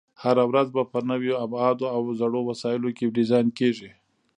هره 0.23 0.43
ورځ 0.49 0.67
به 0.75 0.81
په 0.91 0.99
نویو 1.09 1.35
ابعادو 1.45 1.85
او 1.95 2.01
زړو 2.19 2.39
وسایلو 2.49 2.89
کې 2.97 3.13
ډیزاین 3.17 3.47
کېږي. 3.59 3.89